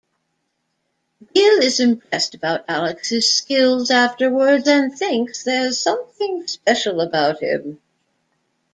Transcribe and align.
Gill 1.35 1.59
is 1.61 1.79
impressed 1.79 2.33
about 2.33 2.65
Alex's 2.67 3.31
skills 3.31 3.91
afterwards 3.91 4.67
and 4.67 4.97
thinks 4.97 5.43
there's 5.43 5.79
something 5.79 6.47
special 6.47 7.01
about 7.01 7.39
him. 7.43 7.79